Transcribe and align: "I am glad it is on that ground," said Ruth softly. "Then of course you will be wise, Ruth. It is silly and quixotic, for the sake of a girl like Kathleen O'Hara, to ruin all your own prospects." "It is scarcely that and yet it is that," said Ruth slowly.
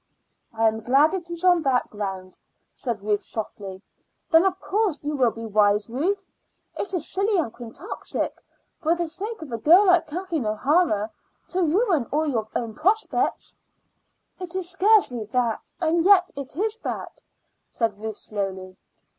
"I 0.51 0.67
am 0.67 0.79
glad 0.79 1.13
it 1.13 1.29
is 1.29 1.43
on 1.45 1.61
that 1.61 1.91
ground," 1.91 2.35
said 2.73 3.01
Ruth 3.03 3.21
softly. 3.21 3.83
"Then 4.31 4.45
of 4.45 4.59
course 4.59 5.03
you 5.03 5.15
will 5.15 5.29
be 5.29 5.45
wise, 5.45 5.91
Ruth. 5.91 6.27
It 6.75 6.91
is 6.95 7.07
silly 7.07 7.37
and 7.37 7.53
quixotic, 7.53 8.41
for 8.81 8.95
the 8.95 9.05
sake 9.05 9.43
of 9.43 9.51
a 9.51 9.59
girl 9.59 9.85
like 9.85 10.07
Kathleen 10.07 10.47
O'Hara, 10.47 11.11
to 11.49 11.61
ruin 11.61 12.07
all 12.11 12.25
your 12.25 12.47
own 12.55 12.73
prospects." 12.73 13.59
"It 14.39 14.55
is 14.55 14.71
scarcely 14.71 15.25
that 15.25 15.71
and 15.79 16.03
yet 16.03 16.33
it 16.35 16.55
is 16.55 16.77
that," 16.77 17.21
said 17.67 17.95
Ruth 17.99 18.17
slowly. 18.17 18.77